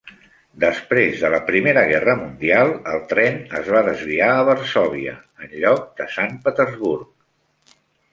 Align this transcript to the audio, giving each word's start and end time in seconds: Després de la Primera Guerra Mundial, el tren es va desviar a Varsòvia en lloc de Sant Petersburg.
Després 0.61 1.17
de 1.23 1.29
la 1.33 1.39
Primera 1.49 1.81
Guerra 1.91 2.15
Mundial, 2.21 2.73
el 2.93 3.03
tren 3.11 3.37
es 3.59 3.69
va 3.75 3.83
desviar 3.89 4.31
a 4.37 4.47
Varsòvia 4.47 5.13
en 5.45 5.53
lloc 5.65 5.85
de 6.01 6.09
Sant 6.15 6.35
Petersburg. 6.47 7.77